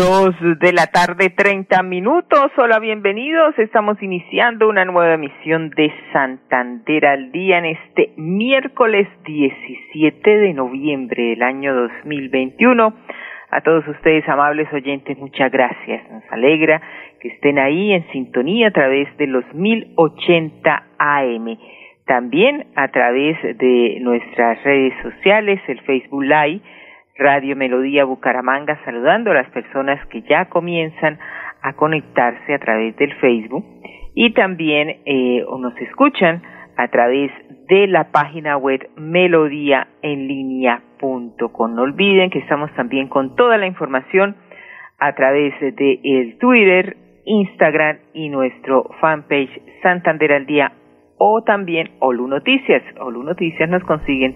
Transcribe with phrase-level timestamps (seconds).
[0.00, 2.50] Dos de la tarde, treinta minutos.
[2.56, 3.52] Hola, bienvenidos.
[3.58, 11.22] Estamos iniciando una nueva emisión de Santander al Día en este miércoles 17 de noviembre
[11.22, 12.94] del año 2021.
[13.50, 16.10] A todos ustedes, amables oyentes, muchas gracias.
[16.10, 16.80] Nos alegra
[17.20, 21.58] que estén ahí en sintonía a través de los 1080 AM.
[22.06, 26.62] También a través de nuestras redes sociales, el Facebook Live
[27.20, 31.18] Radio Melodía Bucaramanga, saludando a las personas que ya comienzan
[31.60, 33.62] a conectarse a través del Facebook
[34.14, 36.42] y también eh, nos escuchan
[36.78, 37.30] a través
[37.68, 41.74] de la página web melodíaenlínea.com.
[41.74, 44.36] No olviden que estamos también con toda la información
[44.98, 50.72] a través de el Twitter, Instagram y nuestro fanpage Santander al Día
[51.18, 52.82] o también Olu Noticias.
[52.98, 54.34] Olu Noticias nos consiguen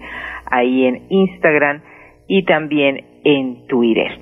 [0.51, 1.81] ahí en Instagram
[2.27, 4.19] y también en Twitter.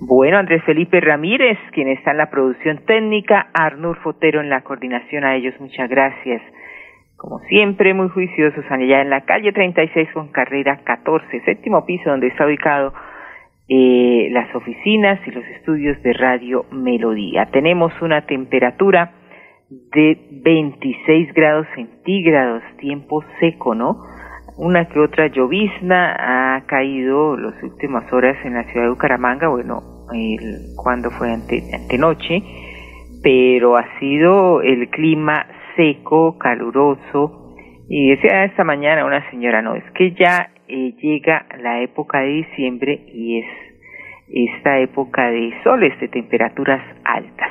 [0.00, 5.24] Bueno, Andrés Felipe Ramírez, quien está en la producción técnica, Arnur Fotero en la coordinación,
[5.24, 6.42] a ellos muchas gracias.
[7.16, 12.26] Como siempre, muy juiciosos allá en la calle 36 con carrera 14, séptimo piso donde
[12.26, 12.92] está ubicado
[13.66, 17.46] eh, las oficinas y los estudios de Radio Melodía.
[17.46, 19.12] Tenemos una temperatura
[19.70, 24.04] de 26 grados centígrados, tiempo seco, ¿no?
[24.56, 29.82] Una que otra llovizna ha caído las últimas horas en la ciudad de Bucaramanga, bueno,
[30.76, 32.42] cuando fue ante, antenoche,
[33.22, 37.56] pero ha sido el clima seco, caluroso,
[37.88, 42.28] y decía esta mañana una señora, no, es que ya eh, llega la época de
[42.28, 43.46] diciembre y es
[44.28, 47.50] esta época de soles, de temperaturas altas.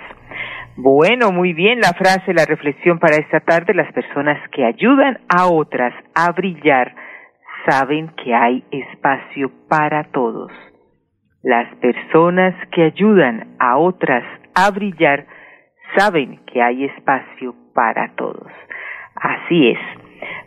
[0.83, 3.73] Bueno, muy bien la frase, la reflexión para esta tarde.
[3.73, 6.93] Las personas que ayudan a otras a brillar
[7.65, 10.51] saben que hay espacio para todos.
[11.41, 15.25] Las personas que ayudan a otras a brillar
[15.95, 18.51] saben que hay espacio para todos.
[19.15, 19.79] Así es.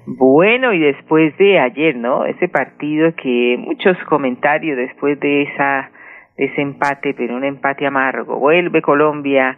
[0.04, 2.26] Bueno, y después de ayer, ¿no?
[2.26, 5.90] Ese partido que muchos comentarios después de esa
[6.36, 8.38] ese empate, pero un empate amargo.
[8.38, 9.56] Vuelve Colombia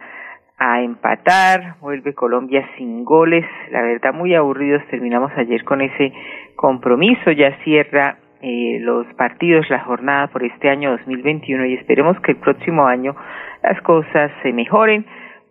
[0.59, 6.11] a empatar, vuelve Colombia sin goles, la verdad muy aburridos terminamos ayer con ese
[6.55, 12.33] compromiso, ya cierra eh, los partidos, la jornada por este año 2021 y esperemos que
[12.33, 13.15] el próximo año
[13.63, 15.05] las cosas se mejoren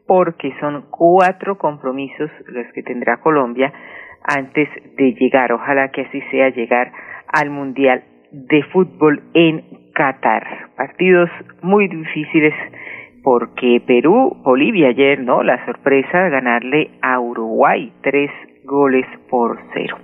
[0.07, 3.73] porque son cuatro compromisos los que tendrá Colombia
[4.25, 6.93] antes de llegar, ojalá que así sea llegar
[7.33, 9.65] al Mundial de Fútbol en
[9.95, 10.71] Qatar.
[10.77, 11.31] Partidos
[11.63, 12.55] muy difíciles
[13.23, 15.43] porque Perú, Bolivia ayer, ¿no?
[15.43, 18.31] La sorpresa, ganarle a Uruguay tres
[18.65, 19.99] goles por cero.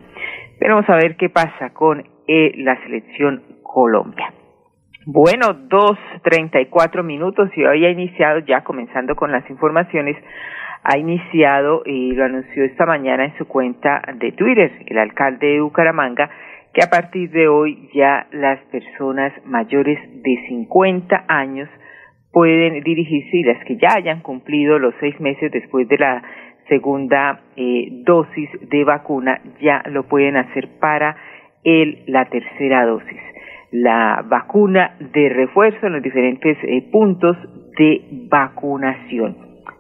[0.59, 4.33] Pero vamos a ver qué pasa con eh, la selección Colombia.
[5.07, 10.17] Bueno, dos treinta y cuatro minutos y hoy ha iniciado, ya comenzando con las informaciones,
[10.83, 15.61] ha iniciado y lo anunció esta mañana en su cuenta de Twitter el alcalde de
[15.61, 16.31] Bucaramanga
[16.75, 21.69] que a partir de hoy ya las personas mayores de 50 años
[22.35, 26.23] pueden dirigirse y las que ya hayan cumplido los seis meses después de la
[26.69, 31.17] segunda eh, dosis de vacuna ya lo pueden hacer para
[31.63, 33.21] el, la tercera dosis.
[33.71, 37.37] La vacuna de refuerzo en los diferentes eh, puntos
[37.79, 39.37] de vacunación.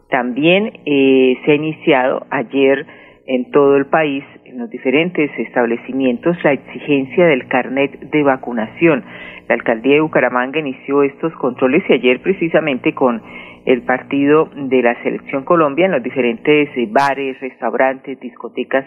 [0.08, 2.86] También eh, se ha iniciado ayer
[3.26, 9.04] en todo el país, en los diferentes establecimientos, la exigencia del carnet de vacunación
[9.48, 13.22] la alcaldía de Bucaramanga inició estos controles y ayer precisamente con
[13.66, 18.86] el partido de la Selección Colombia en los diferentes eh, bares, restaurantes, discotecas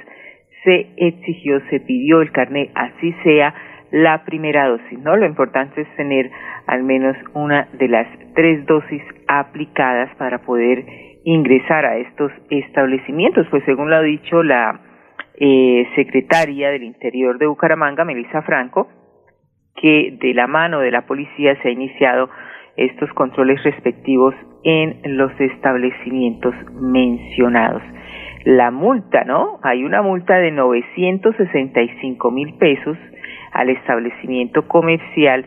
[0.63, 3.53] se exigió, se pidió el carnet, así sea
[3.91, 5.15] la primera dosis, ¿no?
[5.15, 6.29] Lo importante es tener
[6.65, 10.83] al menos una de las tres dosis aplicadas para poder
[11.29, 14.79] ingresar a estos establecimientos, pues según lo ha dicho la
[15.37, 18.87] eh, secretaria del Interior de Bucaramanga, Melissa Franco,
[19.75, 22.29] que de la mano de la policía se ha iniciado
[22.77, 27.83] estos controles respectivos en los establecimientos mencionados.
[28.45, 29.59] La multa, ¿no?
[29.63, 32.97] Hay una multa de 965 mil pesos
[33.51, 35.45] al establecimiento comercial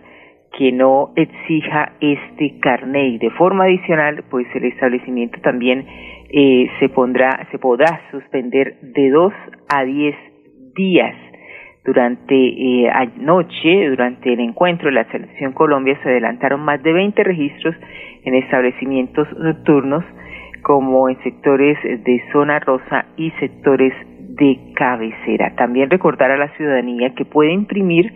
[0.57, 3.15] que no exija este carnet.
[3.15, 5.87] Y de forma adicional, pues el establecimiento también
[6.31, 9.33] eh, se pondrá, se podrá suspender de dos
[9.69, 10.17] a diez
[10.75, 11.15] días.
[11.85, 17.75] Durante eh, anoche, durante el encuentro la Selección Colombia, se adelantaron más de 20 registros
[18.25, 20.05] en establecimientos nocturnos,
[20.63, 25.55] como en sectores de zona rosa y sectores de cabecera.
[25.57, 28.13] También recordar a la ciudadanía que puede imprimir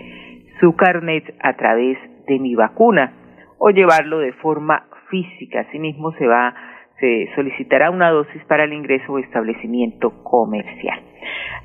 [0.61, 3.13] su carnet a través de mi vacuna
[3.59, 5.61] o llevarlo de forma física.
[5.61, 6.55] Asimismo se va
[7.01, 11.01] se solicitará una dosis para el ingreso o establecimiento comercial.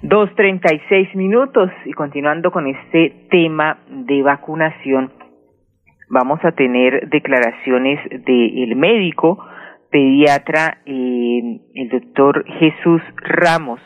[0.01, 5.11] Dos treinta y seis minutos y continuando con este tema de vacunación,
[6.09, 9.45] vamos a tener declaraciones del médico
[9.91, 13.81] pediatra, eh, el doctor Jesús Ramos,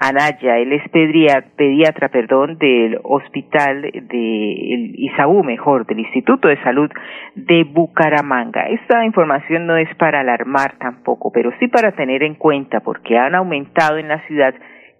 [0.00, 6.88] Anaya, él es pediatra, perdón, del hospital de Isaú, mejor, del Instituto de Salud
[7.34, 8.68] de Bucaramanga.
[8.68, 13.34] Esta información no es para alarmar tampoco, pero sí para tener en cuenta porque han
[13.34, 14.54] aumentado en la ciudad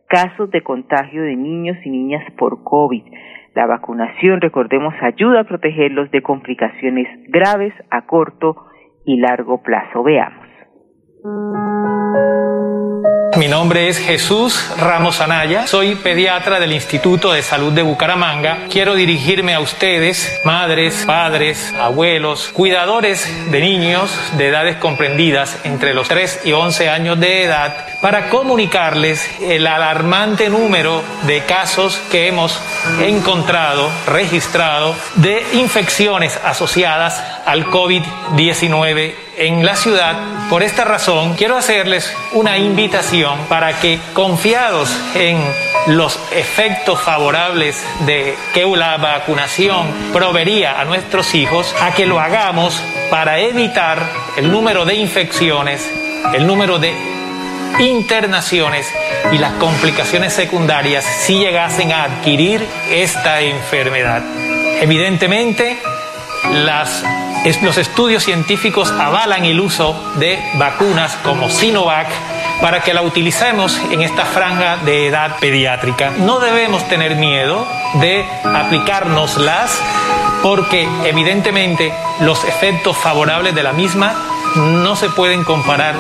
[0.08, 3.04] casos de contagio de niños y niñas por COVID.
[3.54, 8.66] La vacunación, recordemos, ayuda a protegerlos de complicaciones graves a corto
[9.04, 10.02] y largo plazo.
[10.02, 10.46] Veamos.
[13.36, 18.66] Mi nombre es Jesús Ramos Anaya, soy pediatra del Instituto de Salud de Bucaramanga.
[18.70, 26.08] Quiero dirigirme a ustedes, madres, padres, abuelos, cuidadores de niños de edades comprendidas entre los
[26.08, 32.58] 3 y 11 años de edad, para comunicarles el alarmante número de casos que hemos
[33.00, 40.16] encontrado, registrado, de infecciones asociadas al COVID-19 en la ciudad.
[40.48, 45.42] Por esta razón, quiero hacerles una invitación para que, confiados en
[45.88, 52.80] los efectos favorables de que la vacunación proveería a nuestros hijos, a que lo hagamos
[53.10, 53.98] para evitar
[54.36, 55.90] el número de infecciones,
[56.34, 57.17] el número de
[57.78, 58.86] internaciones
[59.32, 64.22] y las complicaciones secundarias si llegasen a adquirir esta enfermedad.
[64.80, 65.78] Evidentemente,
[67.62, 72.08] los estudios científicos avalan el uso de vacunas como Sinovac
[72.60, 76.10] para que la utilicemos en esta franja de edad pediátrica.
[76.10, 79.78] No debemos tener miedo de aplicárnoslas
[80.42, 84.14] porque evidentemente los efectos favorables de la misma
[84.56, 85.94] no se pueden comparar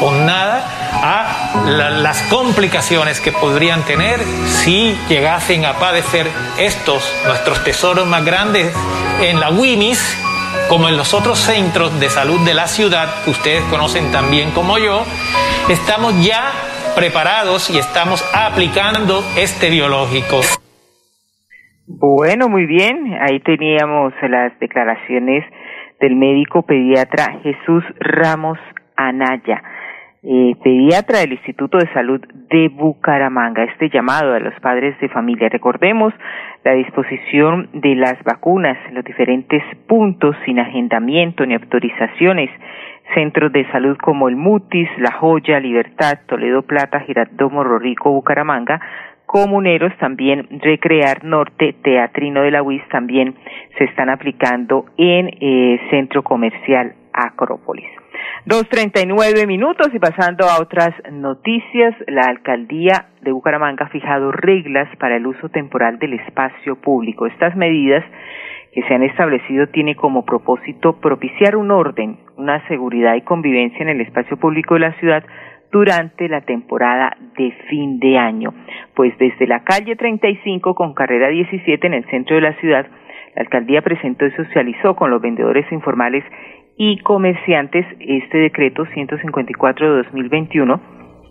[0.00, 6.26] con nada a las complicaciones que podrían tener si llegasen a padecer
[6.58, 8.74] estos, nuestros tesoros más grandes,
[9.20, 10.24] en la WIMIS,
[10.68, 14.78] como en los otros centros de salud de la ciudad, que ustedes conocen también como
[14.78, 15.04] yo,
[15.68, 16.52] estamos ya
[16.94, 20.40] preparados y estamos aplicando este biológico.
[21.86, 25.44] Bueno, muy bien, ahí teníamos las declaraciones
[26.00, 28.58] del médico pediatra Jesús Ramos
[28.96, 29.62] Anaya.
[30.20, 32.20] Eh, pediatra del Instituto de Salud
[32.50, 33.62] de Bucaramanga.
[33.62, 35.48] Este llamado a los padres de familia.
[35.48, 36.12] Recordemos
[36.64, 42.50] la disposición de las vacunas en los diferentes puntos sin agendamiento ni autorizaciones.
[43.14, 48.80] Centros de salud como el Mutis, La Joya, Libertad, Toledo Plata, Girardot, Morro Rico, Bucaramanga,
[49.24, 53.36] comuneros también Recrear Norte, Teatrino de la UIS también
[53.78, 57.88] se están aplicando en eh, Centro Comercial Acrópolis.
[58.44, 63.88] Dos treinta y nueve minutos y pasando a otras noticias, la alcaldía de Bucaramanga ha
[63.88, 67.26] fijado reglas para el uso temporal del espacio público.
[67.26, 68.04] Estas medidas
[68.72, 73.88] que se han establecido tienen como propósito propiciar un orden, una seguridad y convivencia en
[73.88, 75.24] el espacio público de la ciudad
[75.72, 78.54] durante la temporada de fin de año.
[78.94, 82.86] Pues desde la calle 35 con carrera 17 en el centro de la ciudad,
[83.34, 86.24] la alcaldía presentó y socializó con los vendedores informales
[86.78, 90.80] y comerciantes este decreto 154 de 2021,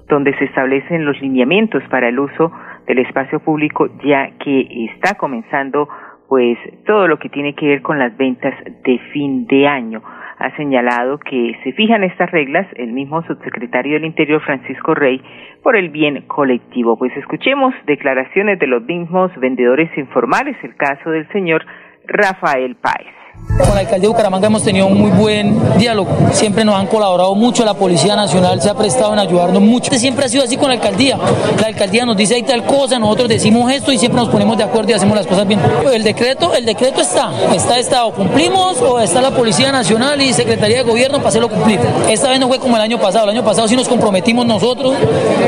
[0.10, 2.52] donde se establecen los lineamientos para el uso
[2.86, 5.88] del espacio público, ya que está comenzando
[6.28, 10.04] pues todo lo que tiene que ver con las ventas de fin de año.
[10.38, 15.22] Ha señalado que se fijan estas reglas el mismo subsecretario del Interior Francisco Rey
[15.64, 16.98] por el bien colectivo.
[16.98, 21.66] Pues escuchemos declaraciones de los mismos vendedores informales, el caso del señor
[22.06, 23.17] Rafael Páez.
[23.58, 26.10] Con la alcaldía de Bucaramanga hemos tenido un muy buen diálogo.
[26.32, 27.66] Siempre nos han colaborado mucho.
[27.66, 29.92] La Policía Nacional se ha prestado en ayudarnos mucho.
[29.98, 31.18] Siempre ha sido así con la alcaldía.
[31.60, 34.64] La alcaldía nos dice hay tal cosa, nosotros decimos esto y siempre nos ponemos de
[34.64, 35.60] acuerdo y hacemos las cosas bien.
[35.92, 37.32] El decreto, el decreto está.
[37.52, 38.12] Está estado.
[38.12, 41.80] Cumplimos o está la Policía Nacional y Secretaría de Gobierno para hacerlo cumplir.
[42.10, 43.24] Esta vez no fue como el año pasado.
[43.24, 44.94] El año pasado sí nos comprometimos nosotros.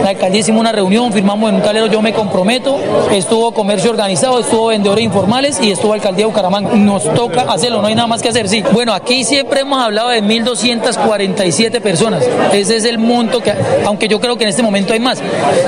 [0.03, 2.79] La alcaldía hicimos una reunión, firmamos en un calero yo me comprometo.
[3.11, 6.71] Estuvo comercio organizado, estuvo vendedores informales y estuvo alcaldía de Bucaramanga.
[6.73, 8.63] Nos toca hacerlo no hay nada más que hacer, sí.
[8.71, 12.23] Bueno, aquí siempre hemos hablado de 1.247 personas.
[12.53, 13.53] Ese es el monto que,
[13.85, 15.21] aunque yo creo que en este momento hay más.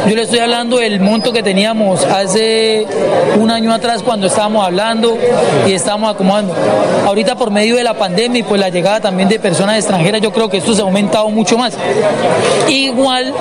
[0.07, 2.85] Yo le estoy hablando del monto que teníamos hace
[3.39, 5.17] un año atrás cuando estábamos hablando
[5.67, 6.55] y estábamos acomodando.
[7.05, 10.31] Ahorita por medio de la pandemia y pues la llegada también de personas extranjeras, yo
[10.31, 11.73] creo que esto se ha aumentado mucho más.
[12.69, 13.33] Igual,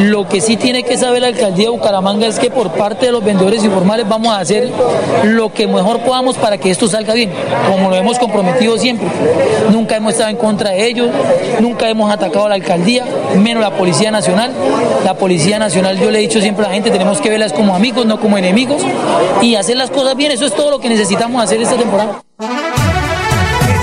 [0.00, 3.12] lo que sí tiene que saber la alcaldía de Bucaramanga es que por parte de
[3.12, 4.70] los vendedores informales vamos a hacer
[5.24, 7.32] lo que mejor podamos para que esto salga bien,
[7.70, 9.08] como lo hemos comprometido siempre.
[9.70, 11.10] Nunca hemos estado en contra de ellos,
[11.60, 13.04] nunca hemos atacado a la alcaldía,
[13.36, 14.52] menos la Policía Nacional.
[15.04, 17.74] La Policía Nacional, yo le he dicho siempre a la gente, tenemos que verlas como
[17.74, 18.82] amigos, no como enemigos,
[19.40, 22.22] y hacer las cosas bien, eso es todo lo que necesitamos hacer esta temporada.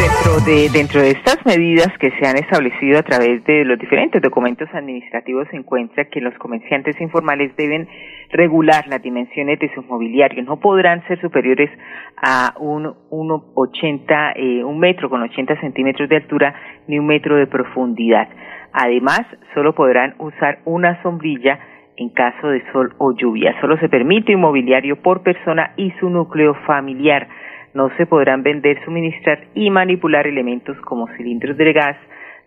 [0.09, 4.19] Dentro de, dentro de estas medidas que se han establecido a través de los diferentes
[4.21, 7.87] documentos administrativos se encuentra que los comerciantes informales deben
[8.31, 10.45] regular las dimensiones de sus mobiliarios.
[10.47, 11.69] No podrán ser superiores
[12.17, 16.55] a un, 1,80, eh, un metro con 80 centímetros de altura
[16.87, 18.29] ni un metro de profundidad.
[18.73, 19.21] Además,
[19.53, 21.59] solo podrán usar una sombrilla
[21.97, 23.53] en caso de sol o lluvia.
[23.61, 27.27] Solo se permite un mobiliario por persona y su núcleo familiar
[27.73, 31.97] no se podrán vender, suministrar y manipular elementos como cilindros de gas,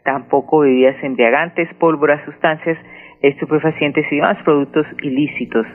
[0.05, 2.79] tampoco bebidas embriagantes, pólvora, sustancias
[3.23, 5.67] estupefacientes y demás productos ilícitos.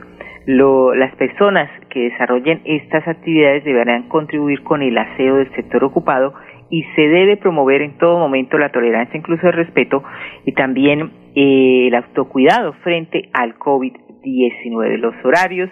[0.46, 6.34] las personas que desarrollen estas actividades deberán contribuir con el aseo del sector ocupado
[6.70, 10.02] y se debe promover en todo momento la tolerancia, incluso el respeto
[10.44, 14.96] y también eh, el autocuidado frente al COVID-19.
[14.98, 15.70] Los horarios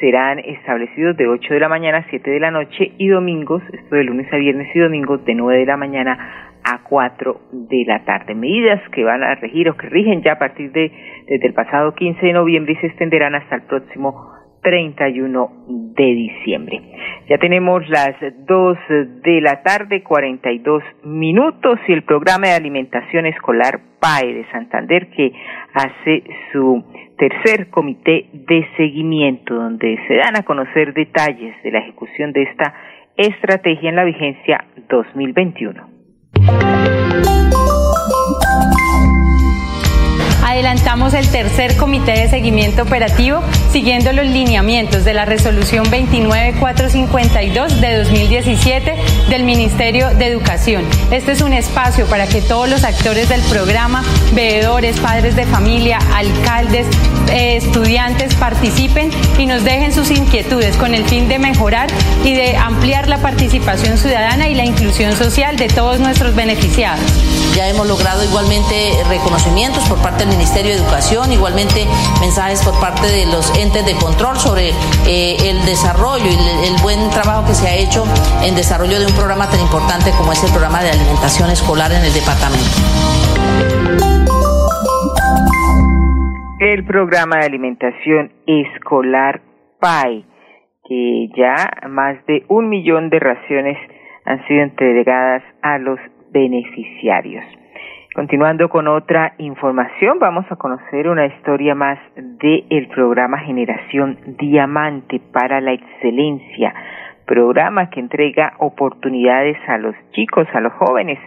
[0.00, 3.96] serán establecidos de 8 de la mañana a 7 de la noche y domingos, esto
[3.96, 8.04] de lunes a viernes y domingos, de 9 de la mañana a 4 de la
[8.04, 8.34] tarde.
[8.34, 10.92] Medidas que van a regir o que rigen ya a partir de
[11.26, 16.80] desde el pasado 15 de noviembre y se extenderán hasta el próximo 31 de diciembre.
[17.28, 18.14] Ya tenemos las
[18.46, 18.78] 2
[19.22, 25.32] de la tarde, 42 minutos y el programa de alimentación escolar PAE de Santander que
[25.74, 26.84] hace su
[27.18, 32.72] tercer comité de seguimiento donde se dan a conocer detalles de la ejecución de esta
[33.16, 35.88] estrategia en la vigencia 2021.
[40.48, 47.98] Adelantamos el tercer comité de seguimiento operativo siguiendo los lineamientos de la resolución 29452 de
[47.98, 48.96] 2017
[49.28, 50.84] del Ministerio de Educación.
[51.10, 54.02] Este es un espacio para que todos los actores del programa,
[54.32, 56.86] veedores, padres de familia, alcaldes,
[57.30, 61.90] eh, estudiantes participen y nos dejen sus inquietudes con el fin de mejorar
[62.24, 67.04] y de ampliar la participación ciudadana y la inclusión social de todos nuestros beneficiados.
[67.54, 71.84] Ya hemos logrado igualmente reconocimientos por parte del Ministerio Ministerio de Educación, igualmente
[72.24, 74.72] mensajes por parte de los entes de control sobre
[75.04, 78.08] eh, el desarrollo y el, buen trabajo que se ha hecho
[78.40, 82.00] en desarrollo de un programa tan importante como es el programa de alimentación escolar en
[82.00, 82.64] el departamento.
[86.64, 89.42] El programa de alimentación escolar
[89.80, 90.24] PAI,
[90.88, 93.76] que ya más de un millón de raciones
[94.24, 96.00] han sido entregadas a los
[96.32, 97.44] beneficiarios.
[98.14, 105.60] Continuando con otra información, vamos a conocer una historia más del programa Generación Diamante para
[105.60, 106.74] la Excelencia,
[107.26, 111.18] programa que entrega oportunidades a los chicos, a los jóvenes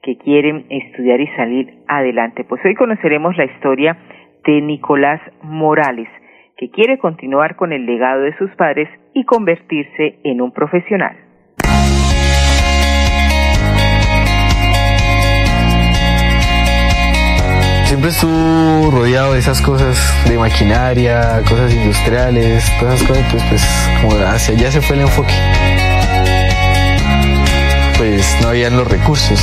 [0.00, 2.44] que quieren estudiar y salir adelante.
[2.44, 3.98] Pues hoy conoceremos la historia
[4.44, 6.08] de Nicolás Morales,
[6.56, 11.27] que quiere continuar con el legado de sus padres y convertirse en un profesional.
[17.88, 23.62] Siempre estuvo rodeado de esas cosas de maquinaria, cosas industriales, todas esas cosas, pues, pues
[24.02, 25.32] como hacia allá se fue el enfoque.
[27.96, 29.40] Pues no habían los recursos.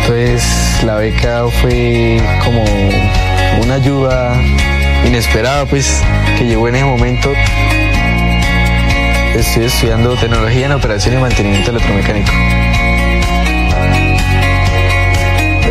[0.00, 0.44] Entonces
[0.84, 2.64] la beca fue como
[3.62, 4.34] una ayuda
[5.06, 6.02] inesperada, pues,
[6.36, 7.32] que llegó en ese momento.
[9.34, 12.30] Estoy estudiando tecnología en operación y mantenimiento electromecánico.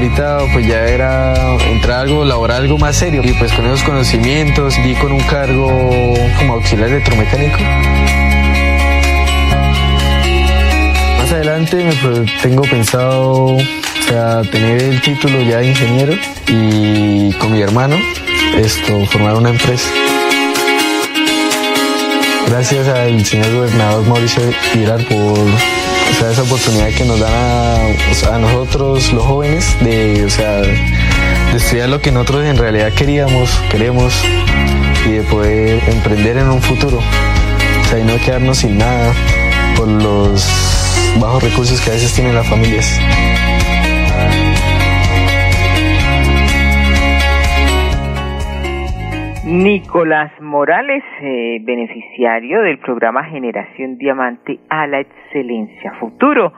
[0.02, 3.22] Ahorita pues ya era entrar algo laboral, algo más serio.
[3.24, 5.68] Y pues con esos conocimientos y con un cargo
[6.40, 7.60] como auxiliar electromecánico.
[11.20, 13.60] Más adelante me tengo pensado o
[14.08, 16.14] sea, tener el título ya de ingeniero
[16.48, 17.96] y con mi hermano
[18.58, 19.88] esto formar una empresa.
[22.48, 24.42] Gracias al señor gobernador Mauricio
[24.74, 25.38] Viral por
[26.30, 30.62] esa oportunidad que nos dan a, nosotros los jóvenes de, o sea,
[31.56, 34.14] estudiar lo que nosotros en realidad queríamos, queremos
[35.08, 37.00] y de poder emprender en un futuro.
[37.00, 39.14] O sea, y no quedarnos sin nada
[39.76, 40.46] por los
[41.20, 42.88] bajos recursos que a veces tienen las familias.
[49.52, 56.54] Nicolás Morales, eh, beneficiario del programa Generación Diamante a la Excelencia Futuro,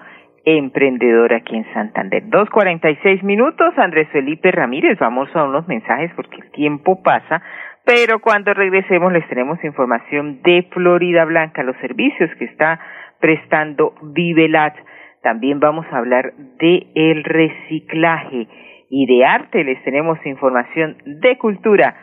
[0.45, 2.25] emprendedor aquí en Santander.
[2.25, 7.41] 2.46 minutos, Andrés Felipe Ramírez, vamos a unos mensajes porque el tiempo pasa,
[7.83, 12.79] pero cuando regresemos les tenemos información de Florida Blanca, los servicios que está
[13.19, 14.75] prestando Vivelat.
[15.23, 18.47] También vamos a hablar de el reciclaje
[18.91, 22.02] y de arte, les tenemos información de cultura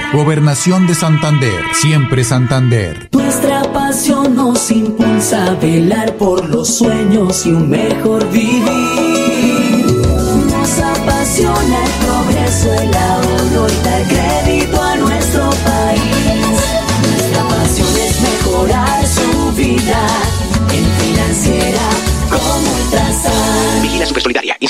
[0.13, 3.09] Gobernación de Santander, siempre Santander.
[3.13, 9.10] Nuestra pasión nos impulsa a velar por los sueños y un mejor vivir.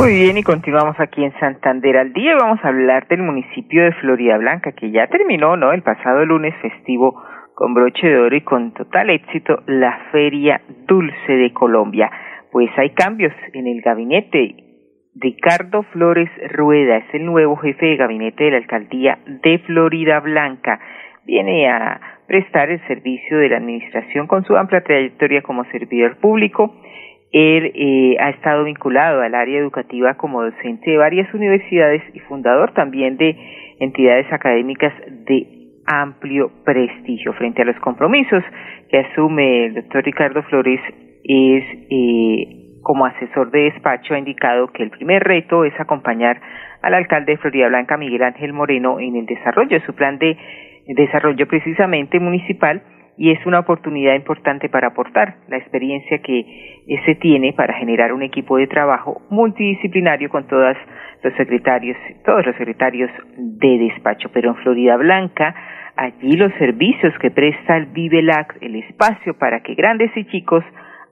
[0.00, 2.34] Muy bien, y continuamos aquí en Santander al día.
[2.34, 5.72] Vamos a hablar del municipio de Florida Blanca, que ya terminó, ¿no?
[5.72, 7.22] El pasado lunes festivo
[7.54, 12.10] con broche de oro y con total éxito la Feria Dulce de Colombia.
[12.50, 14.54] Pues hay cambios en el gabinete.
[15.16, 20.80] Ricardo Flores Rueda es el nuevo jefe de gabinete de la alcaldía de Florida Blanca.
[21.26, 26.74] Viene a prestar el servicio de la administración con su amplia trayectoria como servidor público
[27.32, 32.72] él eh, ha estado vinculado al área educativa como docente de varias universidades y fundador
[32.72, 33.36] también de
[33.78, 34.92] entidades académicas
[35.26, 35.46] de
[35.86, 37.32] amplio prestigio.
[37.34, 38.42] Frente a los compromisos
[38.90, 40.80] que asume el doctor Ricardo Flores,
[41.22, 46.40] es eh, como asesor de despacho ha indicado que el primer reto es acompañar
[46.82, 50.36] al alcalde de Florida Blanca, Miguel Ángel Moreno, en el desarrollo de su plan de
[50.86, 52.82] desarrollo precisamente municipal
[53.16, 58.22] y es una oportunidad importante para aportar la experiencia que se tiene para generar un
[58.22, 60.76] equipo de trabajo multidisciplinario con todos
[61.22, 64.30] los secretarios, todos los secretarios de despacho.
[64.32, 65.54] Pero en Florida Blanca,
[65.96, 70.64] allí los servicios que presta el Vivelac, el espacio para que grandes y chicos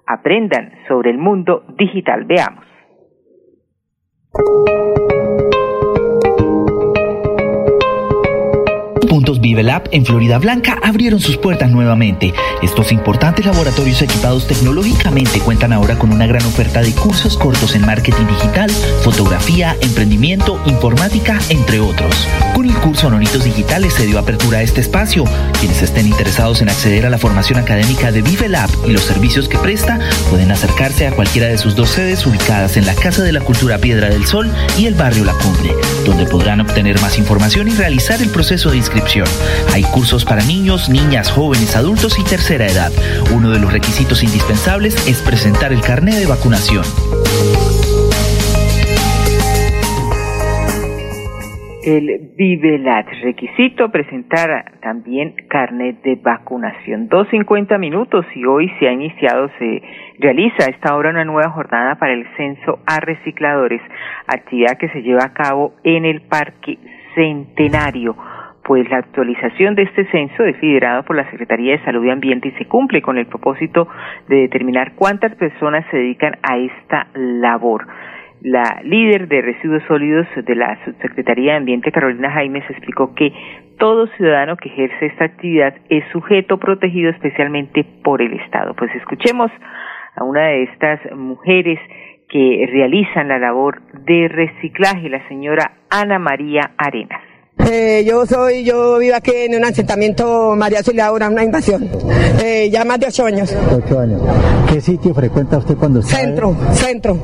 [0.06, 2.24] aprendan sobre el mundo digital.
[2.24, 2.64] Veamos.
[9.18, 12.33] Puntos ViveLab en Florida Blanca abrieron sus puertas nuevamente.
[12.62, 17.85] Estos importantes laboratorios equipados tecnológicamente cuentan ahora con una gran oferta de cursos cortos en
[17.85, 18.70] marketing digital,
[19.02, 22.28] fotografía, emprendimiento, informática, entre otros.
[22.54, 25.24] Con el curso Nonitos Digitales se dio apertura a este espacio.
[25.59, 29.59] Quienes estén interesados en acceder a la formación académica de ViveLab y los servicios que
[29.59, 29.98] presta
[30.31, 33.78] pueden acercarse a cualquiera de sus dos sedes ubicadas en la Casa de la Cultura
[33.78, 35.74] Piedra del Sol y el barrio La Cumbre,
[36.07, 39.07] donde podrán obtener más información y realizar el proceso de inscripción
[39.72, 42.92] hay cursos para niños, niñas, jóvenes, adultos y tercera edad.
[43.34, 46.84] Uno de los requisitos indispensables es presentar el carnet de vacunación.
[51.84, 53.06] el Vivelat.
[53.22, 57.08] Requisito presentar también carnet de vacunación.
[57.08, 59.82] Dos cincuenta minutos y hoy se ha iniciado, se
[60.18, 63.80] realiza esta hora una nueva jornada para el censo a recicladores,
[64.26, 66.76] actividad que se lleva a cabo en el Parque
[67.14, 68.14] Centenario
[68.68, 72.48] pues la actualización de este censo es liderado por la Secretaría de Salud y Ambiente
[72.48, 73.88] y se cumple con el propósito
[74.28, 77.87] de determinar cuántas personas se dedican a esta labor.
[78.42, 83.33] La líder de residuos sólidos de la Subsecretaría de Ambiente, Carolina Jaimes, explicó que
[83.78, 88.74] todo ciudadano que ejerce esta actividad es sujeto protegido especialmente por el Estado.
[88.74, 89.50] Pues escuchemos
[90.14, 91.81] a una de estas mujeres
[92.28, 97.27] que realizan la labor de reciclaje, la señora Ana María Arenas
[97.70, 101.87] Eh, yo soy, yo vivo aquí en un asentamiento María Laura, una invasión.
[102.42, 103.54] Eh, ya más de ocho años.
[103.70, 104.22] Ocho años.
[104.72, 106.16] ¿Qué sitio frecuenta usted cuando está?
[106.16, 107.18] Centro, centro.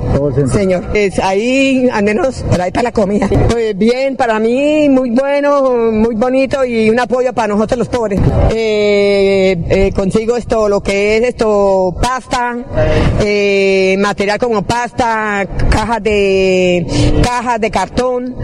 [0.52, 0.84] Señor.
[0.92, 3.26] Es ahí, al menos, por ahí está la comida.
[3.50, 8.20] Pues bien, para mí, muy bueno, muy bonito y un apoyo para nosotros los pobres.
[8.50, 12.54] Eh, eh, consigo esto, lo que es esto, pasta,
[13.98, 16.86] material como pasta, cajas de,
[17.22, 18.36] cajas de cartón,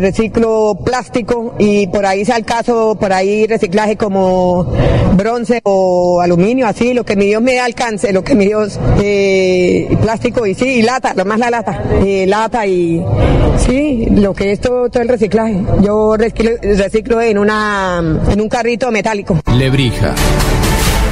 [0.00, 0.95] reciclo plástico
[1.58, 4.64] y por ahí sea el caso, por ahí reciclaje como
[5.14, 9.96] bronce o aluminio, así, lo que mi Dios me alcance, lo que mi Dios, eh,
[10.00, 13.04] plástico y sí, y lata, lo más la lata, eh, lata y
[13.58, 15.62] sí, lo que es todo, todo el reciclaje.
[15.82, 17.98] Yo reciclo, reciclo en una,
[18.30, 19.38] en un carrito metálico.
[19.54, 20.14] Lebrija.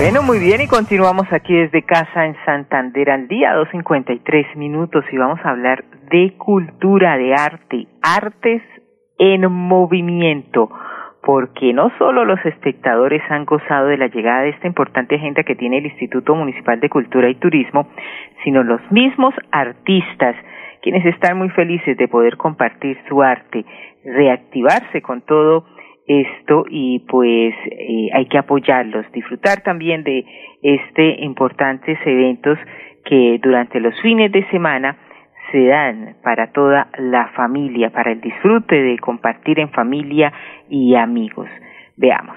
[0.00, 5.16] Bueno, muy bien, y continuamos aquí desde casa en Santander al día, 2.53 minutos, y
[5.16, 5.82] vamos a hablar
[6.12, 8.62] de cultura, de arte, artes
[9.18, 10.70] en movimiento,
[11.20, 15.56] porque no solo los espectadores han gozado de la llegada de esta importante agenda que
[15.56, 17.88] tiene el Instituto Municipal de Cultura y Turismo,
[18.44, 20.36] sino los mismos artistas,
[20.80, 23.64] quienes están muy felices de poder compartir su arte,
[24.04, 25.64] reactivarse con todo
[26.08, 30.24] esto y pues eh, hay que apoyarlos, disfrutar también de
[30.62, 32.58] este importantes eventos
[33.04, 34.96] que durante los fines de semana
[35.52, 40.32] se dan para toda la familia, para el disfrute de compartir en familia
[40.68, 41.48] y amigos.
[41.96, 42.36] Veamos.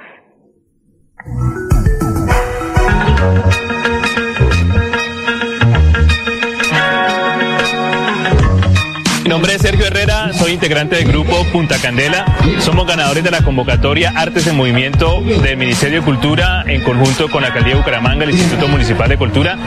[10.62, 12.24] Integrante del grupo Punta Candela.
[12.60, 17.42] Somos ganadores de la convocatoria Artes en Movimiento del Ministerio de Cultura en conjunto con
[17.42, 19.58] la Alcaldía de Bucaramanga, el Instituto Municipal de Cultura.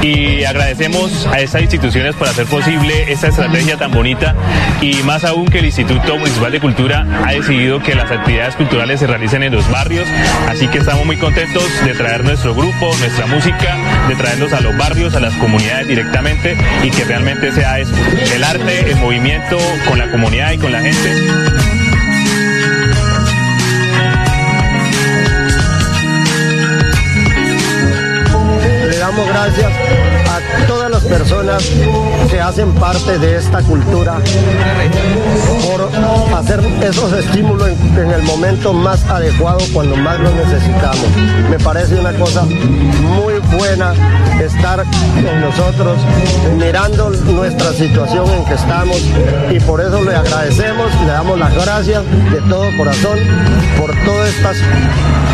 [0.00, 4.34] Y agradecemos a estas instituciones por hacer posible esta estrategia tan bonita
[4.80, 9.00] y más aún que el Instituto Municipal de Cultura ha decidido que las actividades culturales
[9.00, 10.08] se realicen en los barrios.
[10.48, 13.76] Así que estamos muy contentos de traer nuestro grupo, nuestra música,
[14.08, 17.92] de traerlos a los barrios, a las comunidades directamente y que realmente sea eso,
[18.34, 21.14] el arte, el movimiento con la comunidad y con la gente.
[28.88, 29.72] Le damos gracias
[30.28, 31.62] a todas personas
[32.30, 34.16] que hacen parte de esta cultura
[35.66, 41.06] por hacer esos estímulos en, el momento más adecuado cuando más lo necesitamos.
[41.50, 43.92] Me parece una cosa muy buena
[44.40, 45.98] estar con nosotros
[46.56, 49.00] mirando nuestra situación en que estamos
[49.50, 53.18] y por eso le agradecemos, le damos las gracias de todo corazón
[53.78, 54.56] por todos estas,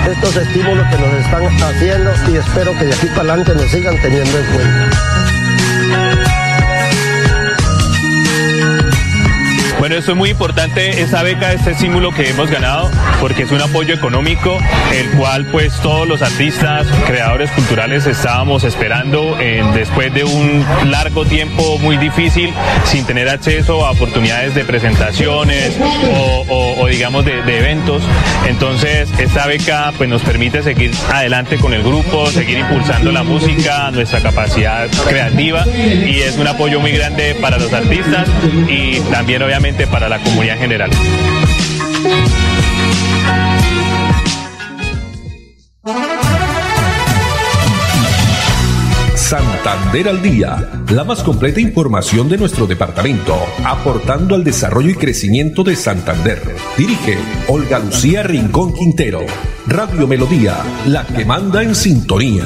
[0.09, 4.01] estos estímulos que nos están haciendo y espero que de aquí para adelante nos sigan
[4.01, 5.14] teniendo en cuenta.
[9.85, 13.61] Bueno, esto es muy importante, esta beca, este estímulo que hemos ganado, porque es un
[13.61, 14.59] apoyo económico,
[14.95, 19.37] el cual pues todos los artistas, creadores culturales estábamos esperando
[19.75, 22.55] después de un largo tiempo muy difícil,
[22.87, 25.77] sin tener acceso a oportunidades de presentaciones
[26.49, 28.03] o, digamos de, de eventos.
[28.49, 33.91] Entonces, esta beca pues nos permite seguir adelante con el grupo, seguir impulsando la música,
[33.91, 38.27] nuestra capacidad creativa y es un apoyo muy grande para los artistas
[38.67, 40.91] y también obviamente para la comunidad en general.
[49.17, 53.35] Santander al Día, la más completa información de nuestro departamento,
[53.65, 56.41] aportando al desarrollo y crecimiento de Santander.
[56.77, 59.21] Dirige Olga Lucía Rincón Quintero.
[59.67, 62.45] Radio Melodía, la que manda en sintonía.